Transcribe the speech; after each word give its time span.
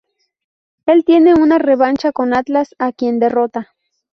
Él 0.87 1.05
tiene 1.05 1.35
una 1.35 1.59
revancha 1.59 2.11
con 2.11 2.33
Atlas, 2.33 2.73
a 2.79 2.91
quien 2.91 3.19
derrota. 3.19 3.69